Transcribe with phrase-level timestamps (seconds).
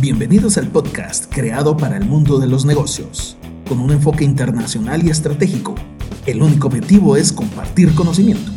[0.00, 3.36] Bienvenidos al podcast creado para el mundo de los negocios,
[3.68, 5.74] con un enfoque internacional y estratégico.
[6.24, 8.50] El único objetivo es compartir conocimiento.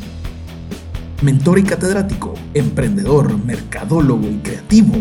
[1.22, 4.94] Mentor y catedrático, emprendedor, mercadólogo y creativo,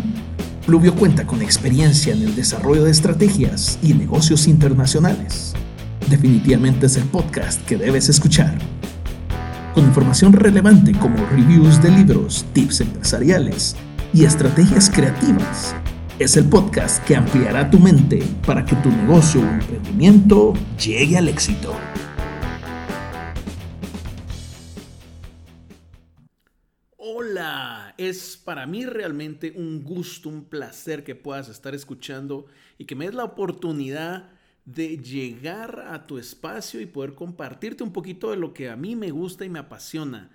[0.67, 5.55] Pluvio cuenta con experiencia en el desarrollo de estrategias y negocios internacionales.
[6.11, 8.59] Definitivamente es el podcast que debes escuchar.
[9.75, 13.77] Con información relevante como reviews de libros, tips empresariales
[14.13, 15.77] y estrategias creativas
[16.19, 21.29] es el podcast que ampliará tu mente para que tu negocio o emprendimiento llegue al
[21.29, 21.75] éxito.
[26.97, 32.47] Hola, es para mí realmente un gusto, un placer que puedas estar escuchando
[32.79, 34.31] y que me des la oportunidad
[34.65, 38.97] de llegar a tu espacio y poder compartirte un poquito de lo que a mí
[38.97, 40.31] me gusta y me apasiona.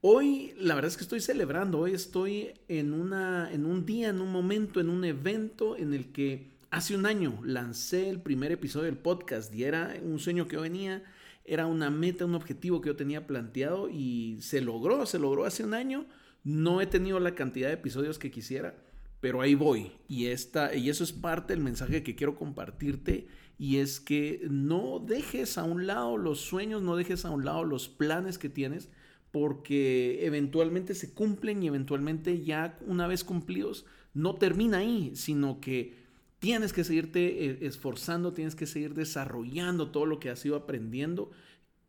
[0.00, 4.20] Hoy, la verdad es que estoy celebrando, hoy estoy en, una, en un día, en
[4.20, 8.84] un momento, en un evento en el que hace un año lancé el primer episodio
[8.84, 11.02] del podcast y era un sueño que yo venía,
[11.44, 15.64] era una meta, un objetivo que yo tenía planteado y se logró, se logró hace
[15.64, 16.06] un año.
[16.44, 18.76] No he tenido la cantidad de episodios que quisiera,
[19.20, 19.90] pero ahí voy.
[20.06, 23.26] Y, esta, y eso es parte del mensaje que quiero compartirte
[23.58, 27.64] y es que no dejes a un lado los sueños, no dejes a un lado
[27.64, 28.90] los planes que tienes
[29.32, 35.94] porque eventualmente se cumplen y eventualmente ya una vez cumplidos no termina ahí, sino que
[36.38, 41.30] tienes que seguirte eh, esforzando, tienes que seguir desarrollando todo lo que has ido aprendiendo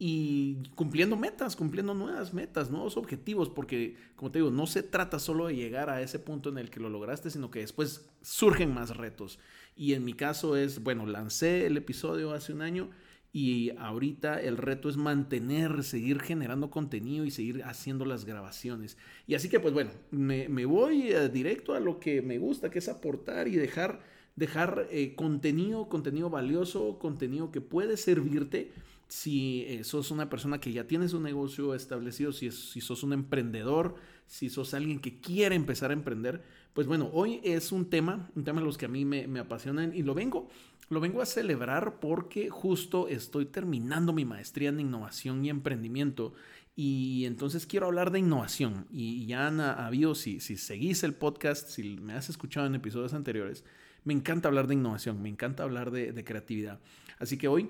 [0.01, 5.19] y cumpliendo metas, cumpliendo nuevas metas, nuevos objetivos, porque como te digo, no se trata
[5.19, 8.73] solo de llegar a ese punto en el que lo lograste, sino que después surgen
[8.73, 9.39] más retos.
[9.75, 12.89] Y en mi caso es, bueno, lancé el episodio hace un año
[13.31, 18.97] y ahorita el reto es mantener, seguir generando contenido y seguir haciendo las grabaciones.
[19.27, 22.79] Y así que pues bueno, me, voy eh, directo a lo que me gusta, que
[22.79, 24.01] es aportar y dejar,
[24.35, 28.71] dejar eh, contenido, contenido valioso, contenido que puede servirte
[29.07, 33.13] si eh, sos una persona que ya tienes un negocio establecido, si, si sos un
[33.13, 33.95] emprendedor,
[34.25, 38.43] si sos alguien que quiere empezar a emprender, pues bueno, hoy es un tema, un
[38.43, 40.49] tema de los que a mí me, me apasionan y lo vengo
[40.89, 46.33] lo vengo a celebrar porque justo estoy terminando mi maestría en innovación y emprendimiento
[46.81, 48.87] y entonces quiero hablar de innovación.
[48.89, 53.13] Y ya han habido, si, si seguís el podcast, si me has escuchado en episodios
[53.13, 53.65] anteriores,
[54.05, 56.79] me encanta hablar de innovación, me encanta hablar de, creatividad.
[57.19, 57.69] Así que hoy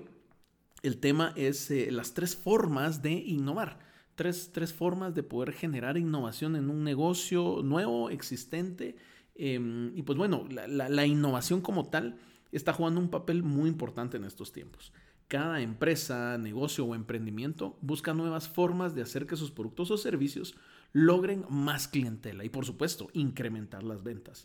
[0.84, 3.80] el tema es eh, las tres formas de innovar.
[4.14, 8.94] Tres, tres, formas de poder generar innovación en un negocio nuevo, existente.
[9.34, 12.16] Em, y pues bueno, la, la innovación como tal
[12.52, 14.92] está jugando un papel muy importante en estos tiempos.
[15.28, 20.56] Cada empresa, negocio o emprendimiento busca nuevas formas de hacer que sus productos o servicios
[20.92, 24.44] logren más clientela y por supuesto incrementar las ventas.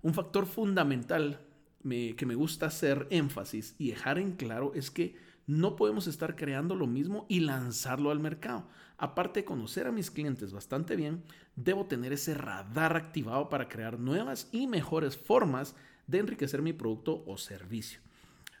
[0.00, 1.40] Un factor fundamental
[1.82, 6.76] que me gusta hacer énfasis y dejar en claro es que no podemos estar creando
[6.76, 8.66] lo mismo y lanzarlo al mercado.
[8.98, 11.22] Aparte de conocer a mis clientes bastante bien,
[11.56, 15.74] debo tener ese radar activado para crear nuevas y mejores formas
[16.06, 18.00] de enriquecer mi producto o servicio.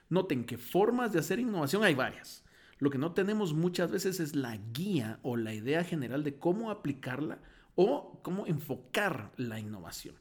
[0.08, 2.44] Noten que formas de hacer innovación hay varias.
[2.78, 6.70] Lo que no tenemos muchas veces es la guía o la idea general de cómo
[6.70, 7.38] aplicarla
[7.74, 10.16] o cómo enfocar la innovación.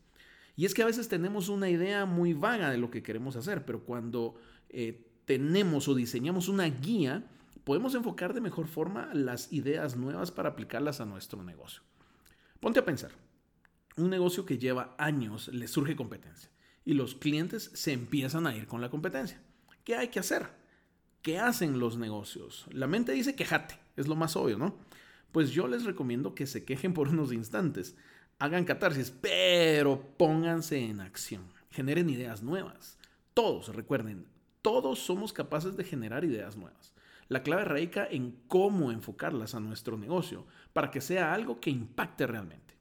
[0.56, 3.66] Y es que a veces tenemos una idea muy vaga de lo que queremos hacer,
[3.66, 4.36] pero cuando
[4.70, 7.26] eh, tenemos o diseñamos una guía,
[7.64, 11.82] podemos enfocar de mejor forma las ideas nuevas para aplicarlas a nuestro negocio.
[12.60, 13.12] Ponte a pensar,
[13.98, 16.50] un negocio que lleva años le surge competencia
[16.86, 19.42] y los clientes se empiezan a ir con la competencia.
[19.84, 20.48] ¿Qué hay que hacer?
[21.22, 22.66] ¿Qué hacen los negocios?
[22.72, 24.78] La mente dice quejate, es lo más obvio, ¿no?
[25.32, 27.96] Pues yo les recomiendo que se quejen por unos instantes,
[28.40, 32.98] hagan catarsis, pero pónganse en acción, generen ideas nuevas.
[33.34, 34.28] Todos, recuerden,
[34.62, 36.94] todos somos capaces de generar ideas nuevas.
[37.32, 42.28] La clave radica en cómo enfocarlas a nuestro negocio para que sea algo que impacte
[42.28, 42.76] realmente.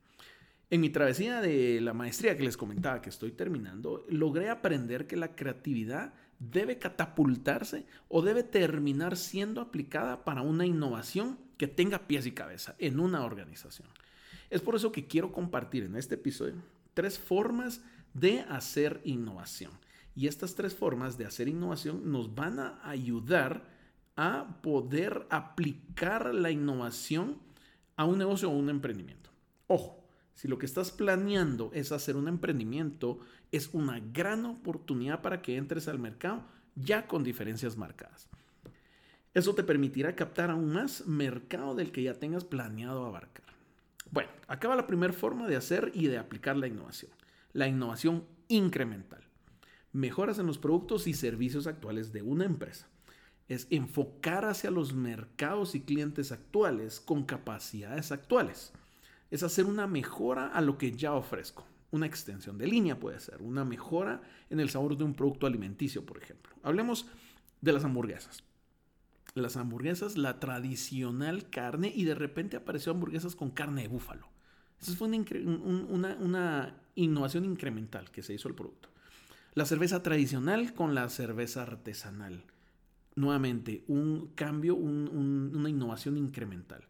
[0.70, 5.16] En mi travesía de la maestría que les comentaba que estoy terminando, logré aprender que
[5.16, 12.26] la creatividad debe catapultarse o debe terminar siendo aplicada para una innovación que tenga pies
[12.26, 13.86] y cabeza en una organización.
[14.50, 16.56] Es por eso que quiero compartir en este episodio
[16.94, 17.82] tres formas
[18.14, 19.70] de hacer innovación.
[20.16, 23.78] Y estas tres formas de hacer innovación nos van a ayudar
[24.22, 27.38] a poder aplicar la innovación
[27.96, 29.30] a un negocio o un emprendimiento.
[29.66, 33.18] Ojo, si lo que estás planeando es hacer un emprendimiento,
[33.50, 36.42] es una gran oportunidad para que entres al mercado
[36.74, 38.28] ya con diferencias marcadas.
[39.32, 43.46] Eso te permitirá captar aún más mercado del que ya tengas planeado abarcar.
[44.10, 47.10] Bueno, acaba la primera forma de hacer y de aplicar la innovación.
[47.54, 49.24] La innovación incremental.
[49.92, 52.86] mejoras en los productos y servicios actuales de una empresa.
[53.50, 58.72] Es enfocar hacia los mercados y clientes actuales con capacidades actuales.
[59.32, 61.66] Es hacer una mejora a lo que ya ofrezco.
[61.90, 66.06] Una extensión de línea puede ser, una mejora en el sabor de un producto alimenticio,
[66.06, 66.54] por ejemplo.
[66.62, 67.08] Hablemos
[67.60, 68.44] de las hamburguesas.
[69.34, 74.28] Las hamburguesas, la tradicional carne, y de repente apareció hamburguesas con carne de búfalo.
[74.80, 78.90] Esa fue una, una innovación incremental que se hizo al producto.
[79.54, 82.44] La cerveza tradicional con la cerveza artesanal.
[83.16, 86.84] Nuevamente, un cambio, una innovación incremental.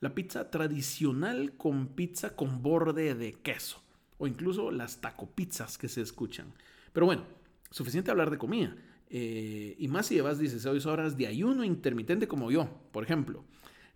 [0.00, 3.82] La pizza tradicional con pizza con borde de queso.
[4.18, 6.52] O incluso las taco pizzas que se escuchan.
[6.92, 7.24] Pero bueno,
[7.70, 8.76] suficiente hablar de comida.
[9.10, 13.44] Eh, y más si llevas 16 horas de ayuno intermitente como yo, por ejemplo.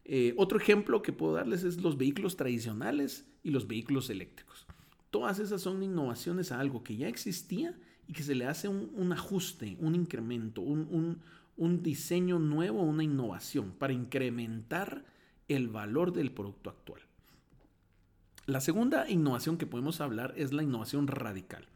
[0.05, 4.67] Eh, otro ejemplo que puedo darles es los vehículos tradicionales y los vehículos eléctricos.
[5.11, 9.13] Todas esas son innovaciones a algo que ya existía y que se le hace un,
[9.13, 11.21] ajuste, un incremento, un, un,
[11.83, 15.05] diseño nuevo, una innovación para incrementar
[15.49, 17.03] el valor del producto actual.
[18.47, 21.67] La segunda innovación que podemos hablar es la innovación radical.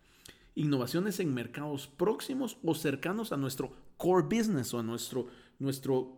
[0.55, 5.27] Innovaciones en mercados próximos o cercanos a nuestro core business o a nuestro,
[5.59, 6.17] nuestro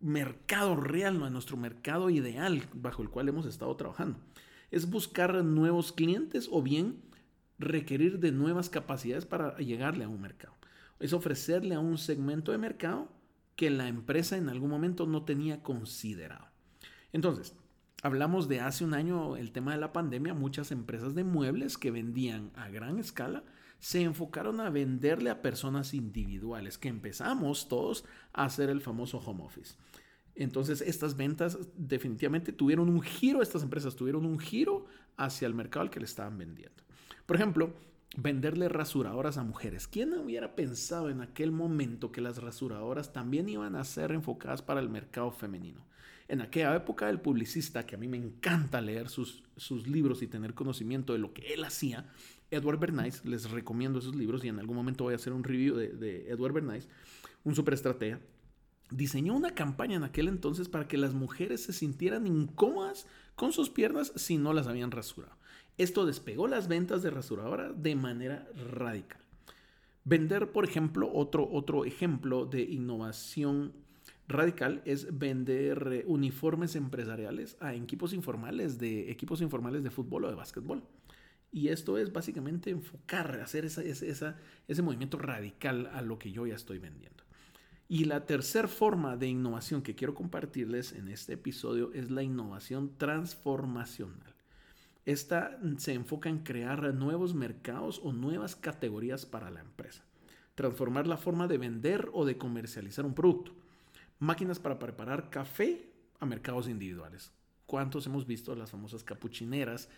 [0.00, 4.18] mercado real, a nuestro mercado ideal bajo el cual hemos estado trabajando.
[4.70, 7.00] Es buscar nuevos clientes o bien
[7.58, 10.54] requerir de nuevas capacidades para llegarle a un mercado.
[11.00, 13.10] Es ofrecerle a un segmento de mercado
[13.56, 16.46] que la empresa en algún momento no tenía considerado.
[17.12, 17.54] Entonces,
[18.02, 21.90] hablamos de hace un año el tema de la pandemia, muchas empresas de muebles que
[21.90, 23.44] vendían a gran escala
[23.78, 29.44] se enfocaron a venderle a personas individuales, que empezamos todos a hacer el famoso home
[29.44, 29.74] office.
[30.34, 34.86] Entonces, estas ventas definitivamente tuvieron un giro, estas empresas tuvieron un giro
[35.16, 36.82] hacia el mercado al que le estaban vendiendo.
[37.26, 37.74] Por ejemplo,
[38.16, 39.86] venderle rasuradoras a mujeres.
[39.86, 44.80] ¿Quién hubiera pensado en aquel momento que las rasuradoras también iban a ser enfocadas para
[44.80, 45.84] el mercado femenino?
[46.26, 50.26] En aquella época el publicista, que a mí me encanta leer sus, sus libros y
[50.26, 52.10] tener conocimiento de lo que él hacía,
[52.50, 55.76] Edward Bernays, les recomiendo esos libros y en algún momento voy a hacer un review
[55.76, 56.88] de, Edward Bernays,
[57.42, 58.20] un superestratega,
[58.90, 63.70] diseñó una campaña en aquel entonces para que las mujeres se sintieran incómodas con sus
[63.70, 65.36] piernas si no las habían rasurado.
[65.76, 69.20] Esto despegó las ventas de rasuradora de manera radical.
[70.04, 73.72] Vender, por ejemplo, otro, otro ejemplo de innovación
[74.28, 80.28] radical es vender eh, uniformes empresariales a equipos informales de equipos informales de fútbol o
[80.28, 80.82] de básquetbol.
[81.50, 86.78] Y esto es básicamente enfocar, hacer ese movimiento radical a lo que yo ya estoy
[86.78, 87.22] vendiendo.
[87.88, 92.96] Y la tercera forma de innovación que quiero compartirles en este episodio es la innovación
[92.98, 94.33] transformacional.
[95.06, 100.02] Esta se enfoca en crear nuevos mercados o nuevas categorías para la empresa.
[100.54, 103.52] Transformar la forma de vender o de comercializar un producto.
[104.18, 105.90] Máquinas para preparar café
[106.20, 107.32] a mercados individuales.
[107.66, 109.88] ¿Cuántos hemos visto las famosas capuchineras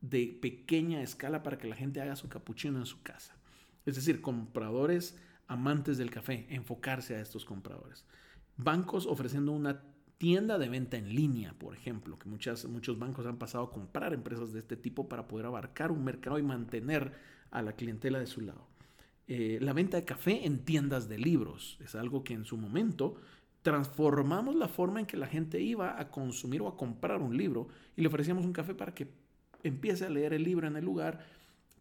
[0.00, 3.36] de pequeña escala para que la gente haga su capuchino en su casa?
[3.86, 8.04] Es decir, compradores amantes del café, enfocarse a estos compradores.
[8.56, 9.82] Bancos ofreciendo una
[10.18, 14.12] tienda de venta en línea, por ejemplo, que muchas, muchos bancos han pasado a comprar
[14.12, 17.12] empresas de este tipo para poder abarcar un mercado y mantener
[17.50, 18.66] a la clientela de su lado.
[19.28, 23.16] Eh, la venta de café en tiendas de libros es algo que en su momento
[23.62, 27.68] transformamos la forma en que la gente iba a consumir o a comprar un libro
[27.96, 29.08] y le ofrecíamos un café para que
[29.62, 31.20] empiece a leer el libro en el lugar,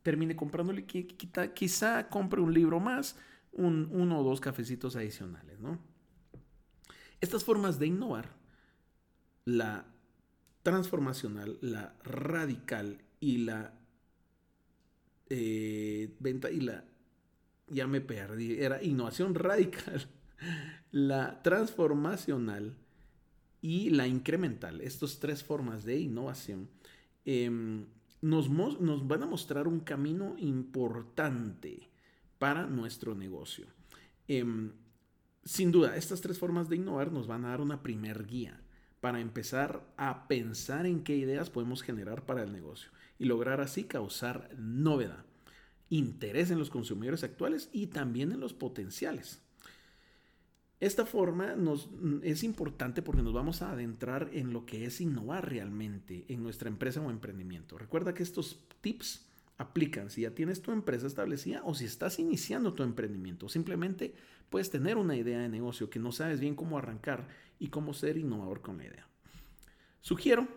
[0.03, 3.17] termine comprándole, quizá, quizá compre un libro más,
[3.51, 5.79] un, uno o dos cafecitos adicionales, ¿no?
[7.19, 8.35] Estas formas de innovar,
[9.45, 9.85] la
[10.61, 13.73] transformacional, la radical y la
[15.29, 16.83] eh, venta y la,
[17.67, 20.07] ya me perdí, era innovación radical,
[20.91, 22.75] la transformacional
[23.61, 24.81] y la incremental.
[24.81, 26.69] Estas tres formas de innovación
[27.25, 27.85] em,
[28.21, 31.89] nos, nos van a mostrar un camino importante
[32.37, 33.67] para nuestro negocio.
[34.27, 34.71] Em,
[35.47, 38.59] sin duda, estas tres formas de innovar nos van a dar una primer guía
[38.99, 43.85] para empezar a pensar en qué ideas podemos generar para el negocio y lograr así
[43.85, 45.25] causar novedad,
[45.89, 49.41] interés en los consumidores actuales y también en los potenciales.
[50.79, 51.89] Esta forma nos,
[52.23, 56.67] es importante porque nos vamos a adentrar en lo que es innovar realmente en nuestra
[56.67, 57.77] empresa o emprendimiento.
[57.77, 59.26] Recuerda que estos tips
[59.57, 63.49] aplican si ya tienes tu empresa establecida o si estás iniciando tu emprendimiento.
[63.49, 64.13] Simplemente
[64.49, 67.27] puedes tener una idea de negocio que no sabes bien cómo arrancar
[67.59, 69.07] y cómo ser innovador con la idea.
[70.01, 70.47] Sugiero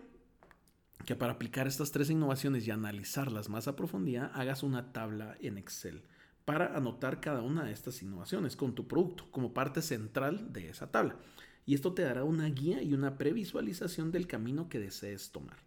[1.05, 5.57] que para aplicar estas tres innovaciones y analizarlas más a profundidad, hagas una tabla en
[5.57, 6.03] Excel
[6.45, 10.91] para anotar cada una de estas innovaciones con tu producto como parte central de esa
[10.91, 11.17] tabla.
[11.65, 15.57] Y esto te dará una guía y una previsualización del camino que desees tomar.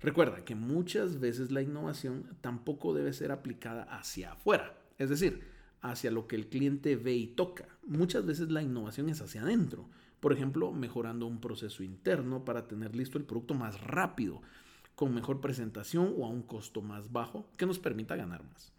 [0.00, 5.42] Recuerda que muchas veces la innovación tampoco debe ser aplicada hacia afuera, es decir,
[5.80, 7.66] hacia lo que el cliente ve y toca.
[7.84, 9.88] Muchas veces la innovación es hacia adentro,
[10.20, 14.42] por ejemplo, mejorando un proceso interno para tener listo el producto más rápido,
[14.94, 18.72] con mejor presentación o a un costo más bajo que nos permita ganar más.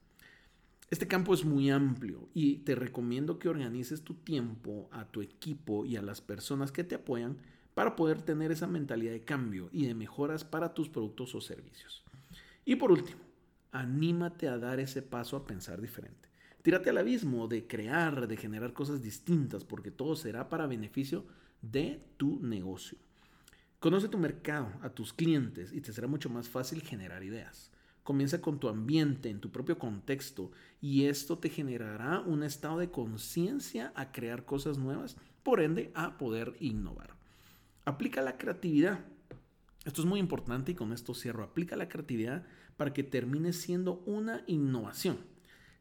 [0.90, 5.86] Este campo es muy amplio y te recomiendo que organices tu tiempo a tu equipo
[5.86, 7.38] y a las personas que te apoyan
[7.80, 12.04] para poder tener esa mentalidad de cambio y de mejoras para tus productos o servicios.
[12.66, 13.22] Y por último,
[13.72, 16.28] anímate a dar ese paso a pensar diferente.
[16.62, 21.24] Tírate al abismo de crear, de generar cosas distintas, porque todo será para beneficio
[21.62, 22.98] de tu negocio.
[23.80, 27.72] Conoce tu mercado, a tus clientes y te será mucho más fácil generar ideas.
[28.04, 32.92] Comienza con tu ambiente, en tu propio contexto, y esto te generará un estado de
[32.92, 37.19] conciencia a crear cosas nuevas, por ende a poder innovar.
[37.90, 39.00] Aplica la creatividad.
[39.84, 41.44] Esto es muy importante y con esto cierro.
[41.44, 42.46] Aplica la creatividad
[42.78, 45.18] para que termine siendo una innovación.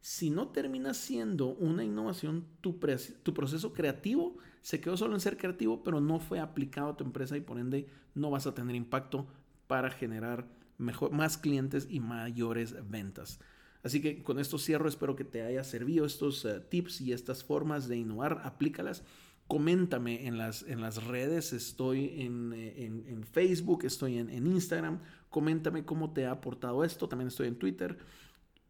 [0.01, 5.83] Si no termina siendo una innovación, tu, proceso creativo se quedó solo en ser creativo,
[5.83, 9.27] pero no fue aplicado a tu empresa y por ende no vas a tener impacto
[9.67, 10.47] para generar
[10.79, 13.39] mejor, más clientes y mayores ventas.
[13.83, 17.43] Así que con esto cierro, espero que te haya servido estos eh, tips y estas
[17.43, 19.03] formas de innovar, aplícalas.
[19.49, 24.99] Coméntame en las, en las redes, estoy en, eh, Facebook, estoy en, Instagram,
[25.31, 27.97] coméntame cómo te ha aportado esto, también estoy en Twitter.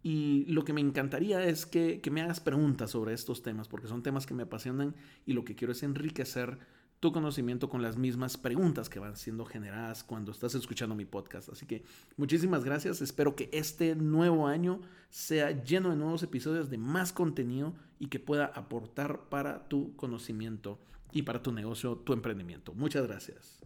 [0.03, 3.89] Y lo que me encantaría es que, que me hagas preguntas sobre estos temas, porque
[3.89, 4.95] son temas que me apasionan
[5.25, 6.57] y lo que quiero es enriquecer
[6.99, 11.49] tu conocimiento con las mismas preguntas que van siendo generadas cuando estás escuchando mi podcast.
[11.49, 11.83] Así que
[12.17, 13.01] muchísimas gracias.
[13.01, 18.19] Espero que este nuevo año sea lleno de nuevos episodios de más contenido y que
[18.19, 20.79] pueda aportar para tu conocimiento
[21.11, 22.73] y para tu negocio, tu emprendimiento.
[22.73, 23.59] Muchas gracias.